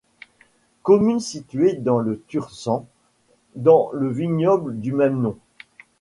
Commune 0.81 1.19
située 1.19 1.73
dans 1.75 1.99
le 1.99 2.19
Tursan, 2.27 2.87
dans 3.55 3.91
le 3.93 4.09
vignoble 4.11 4.79
du 4.79 4.93
même 4.93 5.21
nom. 5.21 5.37